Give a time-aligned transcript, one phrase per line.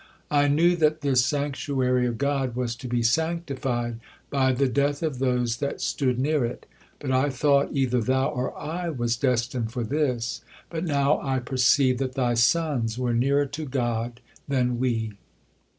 [0.31, 3.99] I knew that this sanctuary of God was to be sanctified
[4.31, 6.65] by the death of those that stood near it,
[6.97, 10.41] but I thought either thou or I was destined for this,
[10.71, 15.13] but now I perceive that thy sons were nearer to God than we."